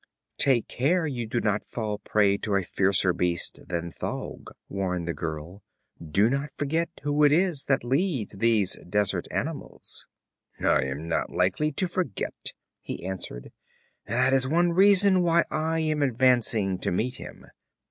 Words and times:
'Take 0.39 0.67
care 0.67 1.05
you 1.05 1.27
do 1.27 1.39
not 1.39 1.63
fall 1.63 1.99
prey 1.99 2.35
to 2.35 2.55
a 2.55 2.63
fiercer 2.63 3.13
beast 3.13 3.67
than 3.67 3.91
Thaug,' 3.91 4.49
warned 4.67 5.07
the 5.07 5.13
girl. 5.13 5.61
'Do 6.03 6.27
not 6.27 6.49
forget 6.55 6.89
who 7.03 7.23
it 7.23 7.31
is 7.31 7.65
that 7.65 7.83
leads 7.83 8.33
these 8.33 8.79
desert 8.89 9.27
animals.' 9.29 10.07
'I 10.59 10.81
am 10.85 11.07
not 11.07 11.29
likely 11.29 11.71
to 11.73 11.87
forget,' 11.87 12.53
he 12.79 13.05
answered. 13.05 13.51
'That 14.07 14.33
is 14.33 14.47
one 14.47 14.71
reason 14.73 15.21
why 15.21 15.43
I 15.51 15.81
am 15.81 16.01
advancing 16.01 16.79
to 16.79 16.89
meet 16.89 17.17
him. 17.17 17.45